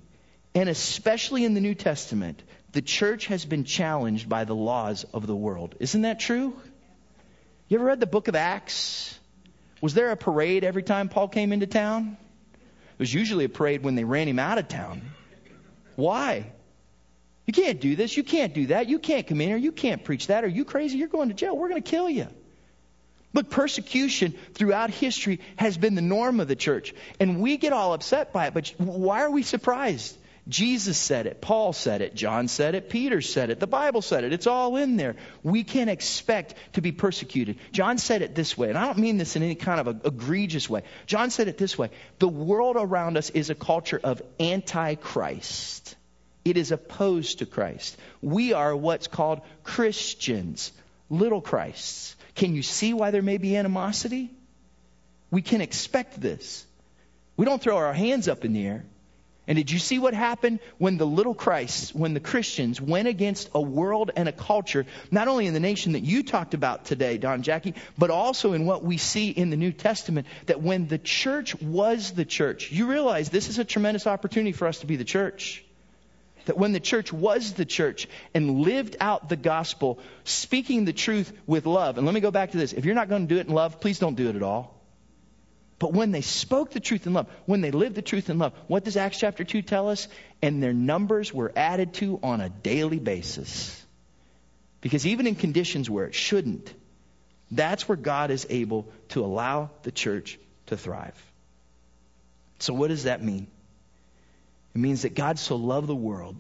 [0.54, 2.42] and especially in the New Testament,
[2.72, 5.74] the church has been challenged by the laws of the world.
[5.80, 6.54] Isn't that true?
[7.68, 9.18] You ever read the book of Acts?
[9.80, 12.16] Was there a parade every time Paul came into town?
[12.52, 15.02] It was usually a parade when they ran him out of town.
[15.94, 16.52] Why?
[17.48, 18.14] You can't do this.
[18.14, 18.90] You can't do that.
[18.90, 19.56] You can't come in here.
[19.56, 20.44] You can't preach that.
[20.44, 20.98] Are you crazy?
[20.98, 21.56] You're going to jail.
[21.56, 22.28] We're going to kill you.
[23.32, 26.92] Look, persecution throughout history has been the norm of the church.
[27.18, 30.14] And we get all upset by it, but why are we surprised?
[30.46, 34.24] Jesus said it, Paul said it, John said it, Peter said it, the Bible said
[34.24, 34.34] it.
[34.34, 35.16] It's all in there.
[35.42, 37.58] We can expect to be persecuted.
[37.72, 40.68] John said it this way, and I don't mean this in any kind of egregious
[40.68, 40.82] way.
[41.06, 45.96] John said it this way The world around us is a culture of antichrist,
[46.48, 47.96] it is opposed to Christ.
[48.22, 50.72] We are what's called Christians,
[51.10, 52.16] little Christs.
[52.34, 54.30] Can you see why there may be animosity?
[55.30, 56.64] We can expect this.
[57.36, 58.84] We don't throw our hands up in the air.
[59.46, 63.48] And did you see what happened when the little Christs, when the Christians went against
[63.54, 67.16] a world and a culture, not only in the nation that you talked about today,
[67.16, 70.98] Don Jackie, but also in what we see in the New Testament, that when the
[70.98, 74.96] church was the church, you realize this is a tremendous opportunity for us to be
[74.96, 75.64] the church.
[76.48, 81.30] That when the church was the church and lived out the gospel, speaking the truth
[81.46, 82.72] with love, and let me go back to this.
[82.72, 84.74] If you're not going to do it in love, please don't do it at all.
[85.78, 88.54] But when they spoke the truth in love, when they lived the truth in love,
[88.66, 90.08] what does Acts chapter 2 tell us?
[90.40, 93.84] And their numbers were added to on a daily basis.
[94.80, 96.72] Because even in conditions where it shouldn't,
[97.50, 101.22] that's where God is able to allow the church to thrive.
[102.58, 103.48] So, what does that mean?
[104.74, 106.36] It means that God so loved the world,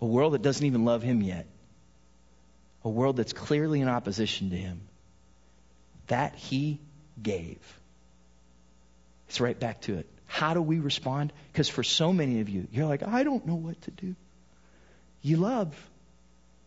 [0.00, 1.46] a world that doesn't even love Him yet,
[2.84, 4.80] a world that's clearly in opposition to Him,
[6.06, 6.80] that He
[7.22, 7.58] gave.
[9.28, 10.06] It's right back to it.
[10.26, 11.32] How do we respond?
[11.52, 14.14] Because for so many of you, you're like, I don't know what to do.
[15.22, 15.74] You love.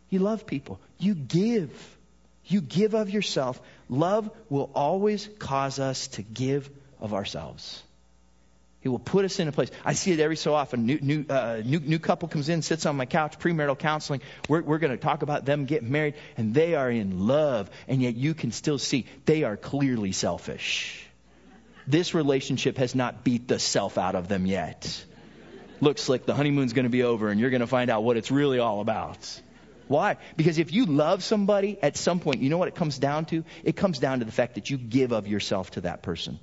[0.09, 0.79] You love people.
[0.97, 1.97] You give.
[2.45, 3.61] You give of yourself.
[3.89, 7.83] Love will always cause us to give of ourselves.
[8.81, 9.71] He will put us in a place.
[9.83, 10.85] I see it every so often.
[10.85, 14.21] New, new, uh, new, new couple comes in, sits on my couch, premarital counseling.
[14.47, 18.01] We're, we're going to talk about them getting married, and they are in love, and
[18.01, 21.05] yet you can still see they are clearly selfish.
[21.87, 25.05] This relationship has not beat the self out of them yet.
[25.81, 28.15] Looks like the honeymoon's going to be over, and you're going to find out what
[28.15, 29.41] it's really all about.
[29.89, 30.17] Why?
[30.37, 33.43] Because if you love somebody, at some point, you know what it comes down to?
[33.63, 36.39] It comes down to the fact that you give of yourself to that person.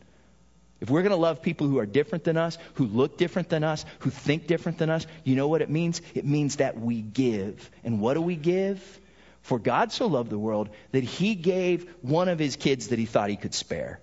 [0.80, 3.64] If we're going to love people who are different than us, who look different than
[3.64, 6.02] us, who think different than us, you know what it means?
[6.14, 7.70] It means that we give.
[7.82, 9.00] And what do we give?
[9.40, 13.06] For God so loved the world that he gave one of his kids that he
[13.06, 14.00] thought he could spare.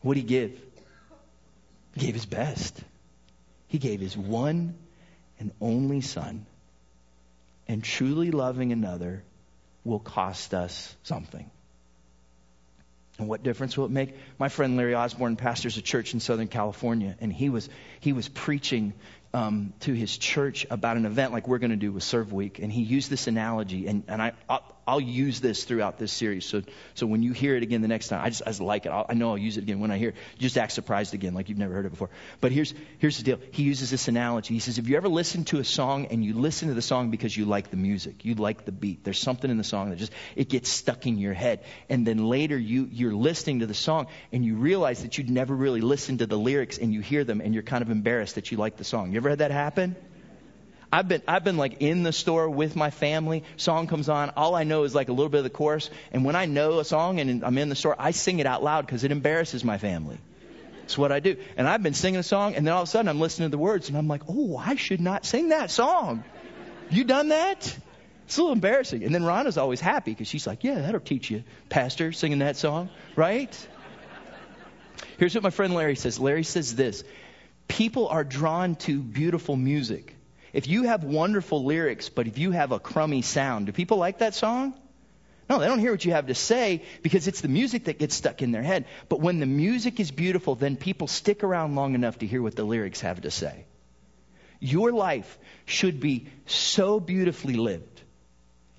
[0.00, 0.60] What did he give?
[1.94, 2.80] He gave his best.
[3.66, 4.76] He gave his one
[5.38, 6.46] and only son.
[7.68, 9.24] And truly loving another
[9.84, 11.50] will cost us something.
[13.20, 14.16] And what difference will it make?
[14.38, 17.68] My friend Larry Osborne pastors a church in Southern California, and he was
[18.00, 18.94] he was preaching
[19.32, 22.58] um, to his church about an event like we're going to do with Serve Week,
[22.58, 26.44] and he used this analogy, and, and I, I'll, I'll use this throughout this series.
[26.44, 26.62] So,
[26.94, 28.88] so when you hear it again the next time, I just, I just like it.
[28.88, 30.16] I'll, i know I'll use it again when I hear it.
[30.40, 32.10] Just act surprised again, like you've never heard it before.
[32.40, 33.38] But here's, here's the deal.
[33.52, 34.52] He uses this analogy.
[34.52, 37.12] He says, if you ever listen to a song and you listen to the song
[37.12, 39.96] because you like the music, you like the beat, there's something in the song that
[39.96, 41.62] just, it gets stuck in your head.
[41.88, 45.54] And then later you, you're listening to the song and you realize that you'd never
[45.54, 48.50] really listened to the lyrics and you hear them and you're kind of embarrassed that
[48.50, 49.12] you like the song.
[49.12, 49.94] You ever had that happen?
[50.92, 53.44] I've been, I've been like in the store with my family.
[53.56, 54.30] Song comes on.
[54.30, 55.88] All I know is like a little bit of the chorus.
[56.12, 58.62] And when I know a song and I'm in the store, I sing it out
[58.62, 60.18] loud because it embarrasses my family.
[60.84, 61.36] It's what I do.
[61.56, 63.50] And I've been singing a song and then all of a sudden I'm listening to
[63.52, 66.24] the words and I'm like, oh, I should not sing that song.
[66.90, 67.76] You done that?
[68.24, 69.04] It's a little embarrassing.
[69.04, 72.56] And then Rhonda's always happy because she's like, yeah, that'll teach you, Pastor, singing that
[72.56, 73.68] song, right?
[75.18, 76.18] Here's what my friend Larry says.
[76.18, 77.04] Larry says this
[77.68, 80.16] People are drawn to beautiful music.
[80.52, 84.18] If you have wonderful lyrics, but if you have a crummy sound, do people like
[84.18, 84.74] that song?
[85.48, 88.14] No, they don't hear what you have to say because it's the music that gets
[88.14, 88.86] stuck in their head.
[89.08, 92.54] But when the music is beautiful, then people stick around long enough to hear what
[92.54, 93.64] the lyrics have to say.
[94.60, 97.89] Your life should be so beautifully lived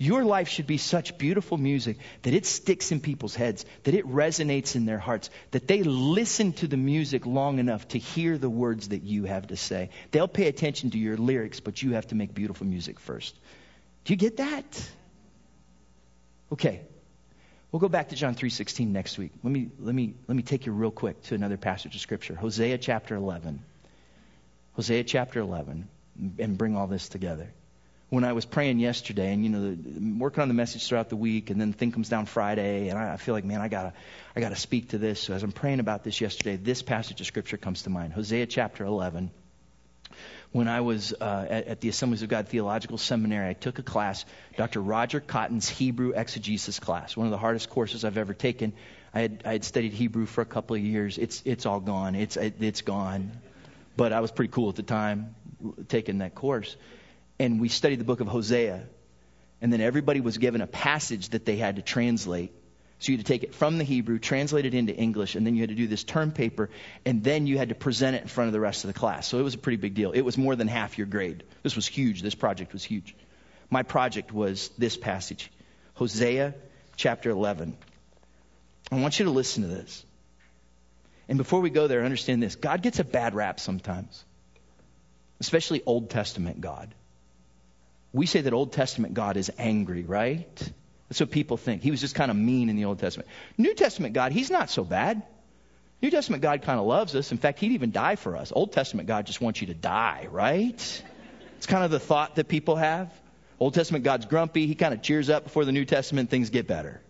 [0.02, 4.04] your life should be such beautiful music that it sticks in people's heads, that it
[4.04, 8.50] resonates in their hearts, that they listen to the music long enough to hear the
[8.50, 9.90] words that you have to say.
[10.10, 13.38] They'll pay attention to your lyrics, but you have to make beautiful music first.
[14.04, 14.90] Do you get that?
[16.52, 16.80] Okay.
[17.70, 19.30] We'll go back to John 3:16 next week.
[19.42, 22.34] Let me let me let me take you real quick to another passage of scripture.
[22.34, 23.62] Hosea chapter 11.
[24.72, 25.88] Hosea chapter 11
[26.38, 27.52] and bring all this together
[28.12, 31.48] when I was praying yesterday, and you know, working on the message throughout the week,
[31.48, 33.94] and then the thing comes down Friday, and I, I feel like, man, I gotta,
[34.36, 35.18] I gotta speak to this.
[35.18, 38.44] So as I'm praying about this yesterday, this passage of scripture comes to mind: Hosea
[38.44, 39.30] chapter 11,
[40.52, 43.82] when I was uh, at, at, the Assemblies of God Theological Seminary, I took a
[43.82, 44.26] class,
[44.58, 44.82] Dr.
[44.82, 48.74] Roger Cotton's Hebrew exegesis class, one of the hardest courses I've ever taken.
[49.14, 51.16] I had, I had studied Hebrew for a couple of years.
[51.16, 52.14] It's, it's all gone.
[52.14, 53.32] It's, it's gone.
[53.96, 55.34] But I was pretty cool at the time
[55.88, 56.76] taking that course.
[57.42, 58.84] And we studied the book of Hosea.
[59.60, 62.52] And then everybody was given a passage that they had to translate.
[63.00, 65.56] So you had to take it from the Hebrew, translate it into English, and then
[65.56, 66.70] you had to do this term paper,
[67.04, 69.26] and then you had to present it in front of the rest of the class.
[69.26, 70.12] So it was a pretty big deal.
[70.12, 71.42] It was more than half your grade.
[71.64, 72.22] This was huge.
[72.22, 73.16] This project was huge.
[73.70, 75.50] My project was this passage
[75.94, 76.54] Hosea
[76.94, 77.76] chapter 11.
[78.92, 80.04] I want you to listen to this.
[81.28, 84.24] And before we go there, understand this God gets a bad rap sometimes,
[85.40, 86.94] especially Old Testament God.
[88.12, 90.72] We say that Old Testament God is angry, right?
[91.08, 91.82] That's what people think.
[91.82, 93.28] He was just kind of mean in the Old Testament.
[93.58, 95.22] New Testament God, he's not so bad.
[96.00, 97.32] New Testament God kind of loves us.
[97.32, 98.52] In fact, he'd even die for us.
[98.54, 101.02] Old Testament God just wants you to die, right?
[101.56, 103.12] It's kind of the thought that people have.
[103.60, 104.66] Old Testament God's grumpy.
[104.66, 107.00] He kind of cheers up before the New Testament, things get better.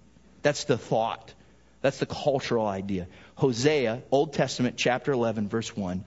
[0.42, 1.32] That's the thought.
[1.80, 3.08] That's the cultural idea.
[3.36, 6.04] Hosea, Old Testament, chapter 11, verse 1.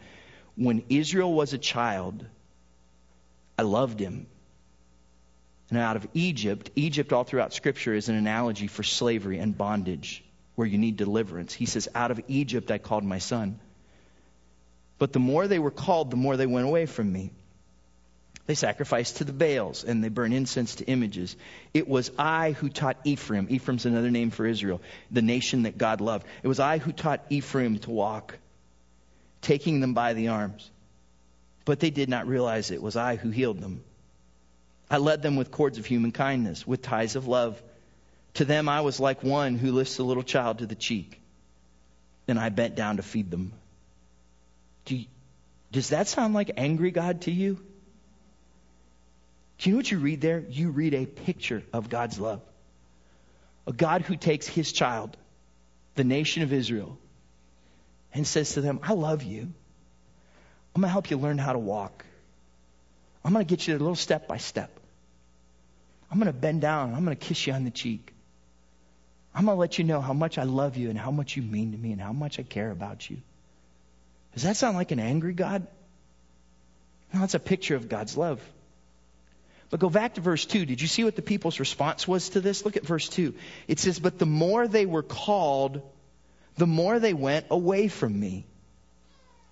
[0.56, 2.26] When Israel was a child,
[3.58, 4.28] I loved him
[5.70, 10.24] and out of Egypt, Egypt all throughout Scripture is an analogy for slavery and bondage
[10.56, 11.54] where you need deliverance.
[11.54, 13.60] He says, Out of Egypt I called my son.
[14.98, 17.32] But the more they were called, the more they went away from me.
[18.48, 21.36] They sacrificed to the Baals and they burn incense to images.
[21.74, 23.48] It was I who taught Ephraim.
[23.50, 26.28] Ephraim's another name for Israel, the nation that God loved.
[26.44, 28.38] It was I who taught Ephraim to walk,
[29.42, 30.70] taking them by the arms.
[31.66, 33.84] But they did not realize it was I who healed them.
[34.90, 37.62] I led them with cords of human kindness, with ties of love.
[38.36, 41.20] To them I was like one who lifts a little child to the cheek.
[42.28, 43.54] And I bent down to feed them.
[44.86, 45.06] Do you,
[45.72, 47.60] does that sound like angry God to you?
[49.58, 50.44] Do you know what you read there?
[50.50, 52.42] You read a picture of God's love.
[53.68, 55.18] A God who takes his child,
[55.96, 56.98] the nation of Israel,
[58.14, 59.42] and says to them, I love you.
[60.76, 62.06] I'm going to help you learn how to walk.
[63.26, 64.80] I'm going to get you a little step by step.
[66.12, 66.94] I'm going to bend down.
[66.94, 68.14] I'm going to kiss you on the cheek.
[69.34, 71.42] I'm going to let you know how much I love you and how much you
[71.42, 73.18] mean to me and how much I care about you.
[74.36, 75.66] Does that sound like an angry God?
[77.14, 78.40] No, it's a picture of God's love.
[79.72, 80.66] But go back to verse 2.
[80.66, 82.64] Did you see what the people's response was to this?
[82.64, 83.34] Look at verse 2.
[83.68, 85.82] It says, But the more they were called,
[86.58, 88.46] the more they went away from me.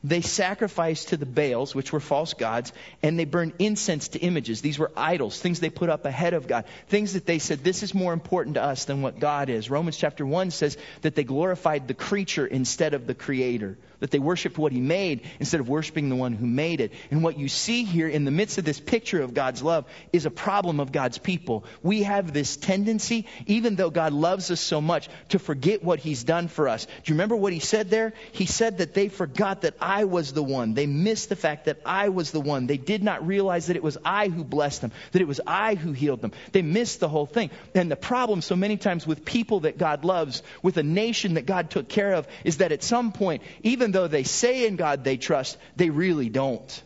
[0.05, 4.61] They sacrificed to the Baals, which were false gods, and they burned incense to images.
[4.61, 7.83] These were idols, things they put up ahead of God, things that they said, this
[7.83, 9.69] is more important to us than what God is.
[9.69, 14.19] Romans chapter 1 says that they glorified the creature instead of the creator, that they
[14.19, 16.91] worshiped what he made instead of worshiping the one who made it.
[17.09, 20.25] And what you see here in the midst of this picture of God's love is
[20.25, 21.63] a problem of God's people.
[21.81, 26.25] We have this tendency, even though God loves us so much, to forget what he's
[26.25, 26.85] done for us.
[26.85, 28.11] Do you remember what he said there?
[28.33, 30.73] He said that they forgot that I I was the one.
[30.73, 32.65] They missed the fact that I was the one.
[32.65, 35.75] They did not realize that it was I who blessed them, that it was I
[35.75, 36.31] who healed them.
[36.51, 37.51] They missed the whole thing.
[37.75, 41.45] And the problem so many times with people that God loves, with a nation that
[41.45, 45.03] God took care of, is that at some point, even though they say in God
[45.03, 46.83] they trust, they really don't.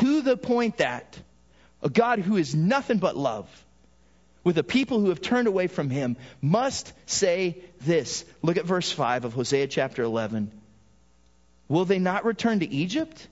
[0.00, 1.16] To the point that
[1.80, 3.48] a God who is nothing but love,
[4.42, 8.24] with a people who have turned away from him, must say this.
[8.42, 10.57] Look at verse 5 of Hosea chapter 11.
[11.68, 13.28] Will they not return to Egypt?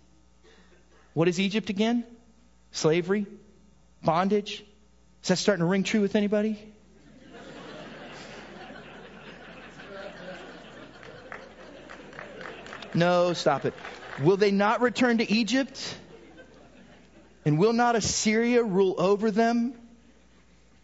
[1.15, 2.05] What is Egypt again?
[2.73, 3.27] Slavery?
[4.03, 4.65] Bondage?
[5.23, 6.59] Is that starting to ring true with anybody?
[12.95, 13.75] No, stop it.
[14.23, 15.99] Will they not return to Egypt?
[17.45, 19.75] And will not Assyria rule over them?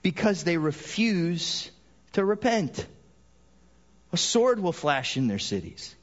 [0.02, 1.70] Because they refuse
[2.12, 2.86] to repent.
[4.12, 5.94] A sword will flash in their cities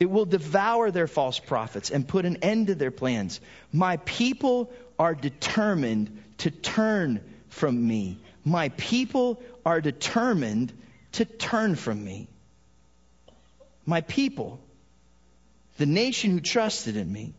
[0.00, 3.38] it will devour their false prophets and put an end to their plans.
[3.70, 7.20] My people are determined to turn
[7.50, 8.18] from me.
[8.42, 10.72] My people are determined
[11.12, 12.28] to turn from me.
[13.84, 14.58] My people,
[15.76, 17.34] the nation who trusted in me,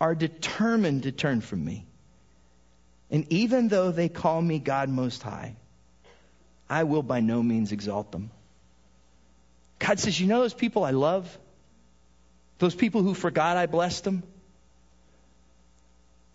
[0.00, 1.86] are determined to turn from me.
[3.12, 5.54] And even though they call me God Most High,
[6.68, 8.30] I will by no means exalt them.
[9.78, 11.38] God says, You know those people I love?
[12.60, 14.22] Those people who forgot I blessed them,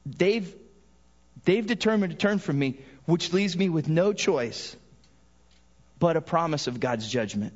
[0.06, 0.54] they've,
[1.46, 4.76] they've determined to turn from me, which leaves me with no choice
[6.00, 7.54] but a promise of God's judgment.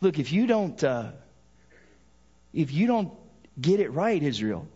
[0.00, 1.10] Look, if you don't, uh,
[2.52, 3.10] if you don't
[3.60, 4.66] Get it right, Israel.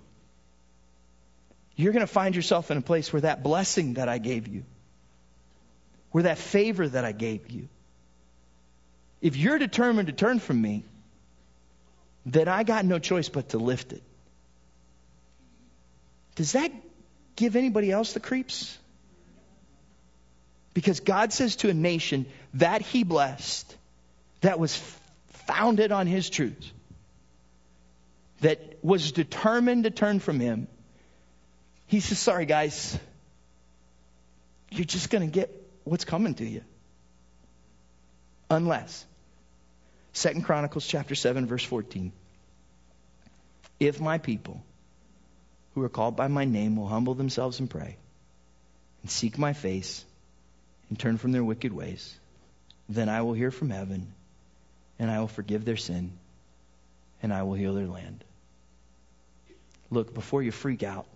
[1.76, 4.64] You're going to find yourself in a place where that blessing that I gave you,
[6.10, 7.68] where that favor that I gave you,
[9.20, 10.84] if you're determined to turn from me,
[12.24, 14.02] then I got no choice but to lift it.
[16.34, 16.72] Does that
[17.36, 18.78] give anybody else the creeps?
[20.74, 23.76] Because God says to a nation that he blessed,
[24.40, 24.76] that was
[25.46, 26.72] founded on his truth,
[28.40, 30.66] that was determined to turn from him,
[31.86, 32.98] he says, Sorry, guys,
[34.70, 35.50] you're just going to get
[35.84, 36.62] what's coming to you.
[38.50, 39.04] Unless.
[40.12, 42.12] Second Chronicles chapter 7, verse 14.
[43.80, 44.62] If my people
[45.74, 47.96] who are called by my name will humble themselves and pray
[49.02, 50.04] and seek my face
[50.88, 52.14] and turn from their wicked ways,
[52.88, 54.12] then I will hear from heaven
[54.98, 56.12] and I will forgive their sin
[57.22, 58.24] and I will heal their land.
[59.90, 61.06] Look, before you freak out,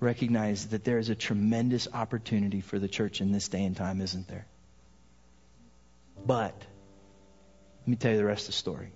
[0.00, 4.00] recognize that there is a tremendous opportunity for the church in this day and time,
[4.00, 4.46] isn't there?
[6.26, 6.54] But,
[7.82, 8.92] let me tell you the rest of the story.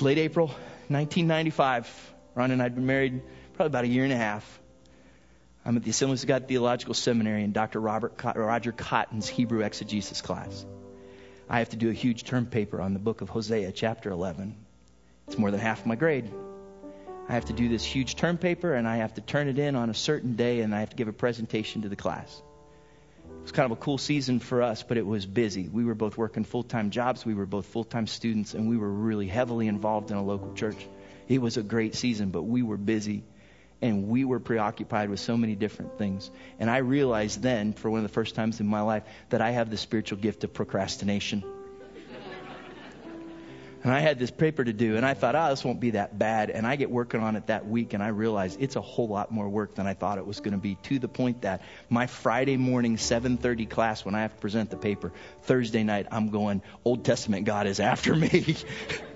[0.00, 0.48] Late April
[0.88, 3.22] 1995, Ron and I had been married
[3.54, 4.60] probably about a year and a half.
[5.64, 7.80] I'm at the Assemblies of God Theological Seminary in Dr.
[7.80, 10.66] Robert Roger Cotton's Hebrew exegesis class.
[11.48, 14.56] I have to do a huge term paper on the book of Hosea, chapter 11.
[15.28, 16.28] It's more than half my grade.
[17.28, 19.76] I have to do this huge term paper and I have to turn it in
[19.76, 22.42] on a certain day and I have to give a presentation to the class.
[23.38, 25.68] It was kind of a cool season for us, but it was busy.
[25.68, 28.76] We were both working full time jobs, we were both full time students, and we
[28.76, 30.86] were really heavily involved in a local church.
[31.28, 33.22] It was a great season, but we were busy
[33.82, 36.30] and we were preoccupied with so many different things.
[36.58, 39.50] And I realized then, for one of the first times in my life, that I
[39.50, 41.42] have the spiritual gift of procrastination.
[43.82, 46.18] And I had this paper to do, and I thought, oh, this won't be that
[46.18, 46.50] bad.
[46.50, 49.30] And I get working on it that week, and I realize it's a whole lot
[49.30, 50.76] more work than I thought it was going to be.
[50.84, 54.76] To the point that my Friday morning 7:30 class, when I have to present the
[54.76, 55.12] paper,
[55.42, 58.56] Thursday night, I'm going, Old Testament God is after me.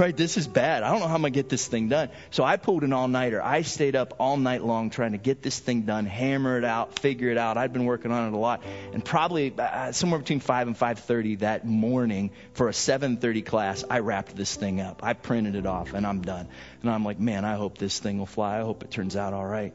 [0.00, 0.16] right?
[0.16, 0.82] This is bad.
[0.82, 2.08] I don't know how I'm going to get this thing done.
[2.30, 3.42] So I pulled an all nighter.
[3.42, 6.98] I stayed up all night long trying to get this thing done, hammer it out,
[6.98, 7.58] figure it out.
[7.58, 8.62] I'd been working on it a lot.
[8.92, 13.98] And probably uh, somewhere between 5 and 5.30 that morning for a 7.30 class, I
[13.98, 15.04] wrapped this thing up.
[15.04, 16.48] I printed it off and I'm done.
[16.80, 18.58] And I'm like, man, I hope this thing will fly.
[18.58, 19.74] I hope it turns out all right.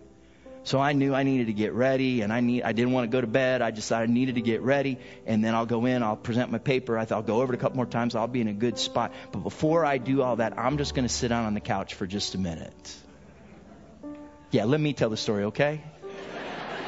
[0.65, 3.15] So I knew I needed to get ready, and I need I didn't want to
[3.15, 3.61] go to bed.
[3.61, 4.97] I decided I needed to get ready,
[5.27, 6.01] and then I'll go in.
[6.01, 6.97] I'll present my paper.
[6.97, 8.15] I thought I'll go over it a couple more times.
[8.15, 9.13] I'll be in a good spot.
[9.31, 11.93] But before I do all that, I'm just going to sit down on the couch
[11.93, 12.95] for just a minute.
[14.49, 15.83] Yeah, let me tell the story, okay?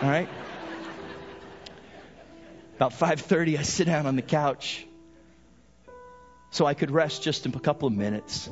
[0.02, 0.28] All right.
[2.78, 4.88] About 5:30, I sit down on the couch,
[6.50, 8.50] so I could rest just a couple of minutes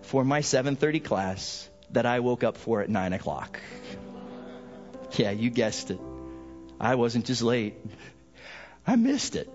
[0.00, 3.60] for my 7:30 class that I woke up for at nine o'clock.
[5.18, 6.00] Yeah, you guessed it.
[6.80, 7.74] I wasn't just late,
[8.86, 9.48] I missed it.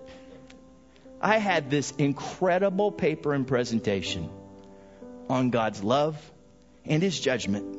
[1.20, 4.30] I had this incredible paper and presentation
[5.28, 6.16] on God's love
[6.86, 7.76] and His judgment,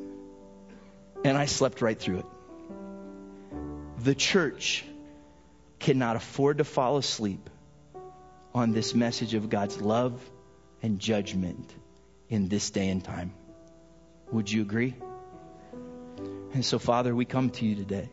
[1.24, 2.26] and I slept right through it.
[4.04, 4.84] The church
[5.80, 7.50] cannot afford to fall asleep
[8.54, 10.20] on this message of God's love
[10.82, 11.74] and judgment
[12.28, 13.32] in this day and time.
[14.30, 14.94] Would you agree?
[16.54, 18.10] And so, Father, we come to you today.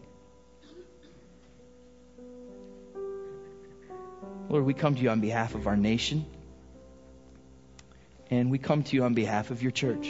[4.48, 6.26] Lord, we come to you on behalf of our nation.
[8.32, 10.10] And we come to you on behalf of your church.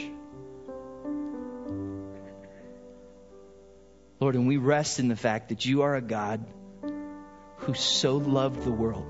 [4.20, 6.44] Lord, and we rest in the fact that you are a God
[7.56, 9.06] who so loved the world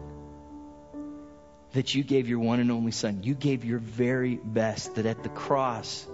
[1.73, 3.23] that you gave your one and only Son.
[3.23, 6.07] You gave your very best, that at the cross,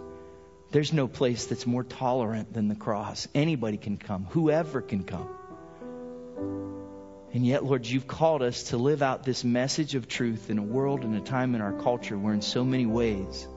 [0.76, 3.26] there's no place that's more tolerant than the cross.
[3.34, 5.26] Anybody can come, whoever can come.
[7.32, 10.62] And yet, Lord, you've called us to live out this message of truth in a
[10.62, 13.48] world and a time in our culture where, in so many ways,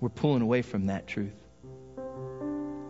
[0.00, 1.43] we're pulling away from that truth.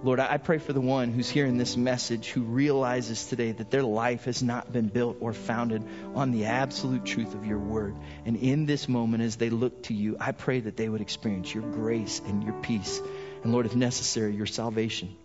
[0.04, 3.82] Lord, I pray for the one who's hearing this message who realizes today that their
[3.82, 5.82] life has not been built or founded
[6.14, 7.96] on the absolute truth of your word.
[8.26, 11.54] And in this moment, as they look to you, I pray that they would experience
[11.54, 13.00] your grace and your peace.
[13.42, 15.16] And Lord, if necessary, your salvation.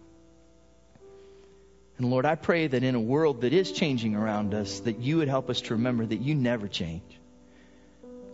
[1.98, 5.18] And Lord, I pray that in a world that is changing around us, that you
[5.18, 7.20] would help us to remember that you never change.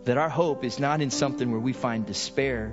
[0.04, 2.72] That our hope is not in something where we find despair,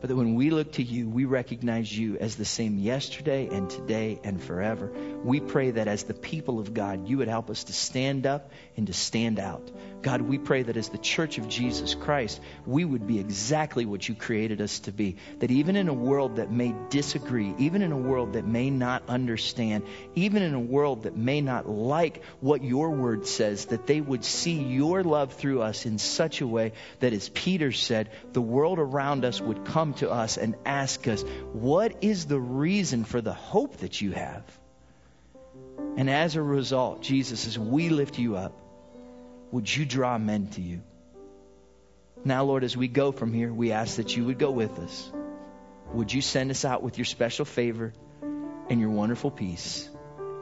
[0.00, 3.68] but that when we look to you, we recognize you as the same yesterday and
[3.68, 4.92] today and forever.
[5.24, 8.50] We pray that as the people of God, you would help us to stand up
[8.76, 9.70] and to stand out.
[10.00, 14.08] God, we pray that as the church of Jesus Christ, we would be exactly what
[14.08, 15.16] you created us to be.
[15.40, 19.02] That even in a world that may disagree, even in a world that may not
[19.08, 19.84] understand,
[20.14, 24.24] even in a world that may not like what your word says, that they would
[24.24, 28.78] see your love through us in such a way that, as Peter said, the world
[28.78, 31.22] around us would come to us and ask us,
[31.52, 34.44] What is the reason for the hope that you have?
[35.96, 38.52] And as a result, Jesus, as we lift you up,
[39.50, 40.82] would you draw men to you?
[42.24, 45.10] Now, Lord, as we go from here, we ask that you would go with us.
[45.94, 47.92] Would you send us out with your special favor
[48.68, 49.88] and your wonderful peace?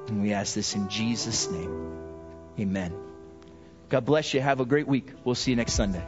[0.08, 1.92] And we ask this in Jesus' name.
[2.58, 2.92] Amen.
[3.88, 4.40] God bless you.
[4.40, 5.12] Have a great week.
[5.24, 6.04] We'll see you next Sunday.